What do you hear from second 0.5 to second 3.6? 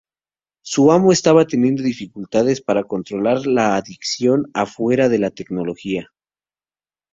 Su amo estaba teniendo dificultades para controlar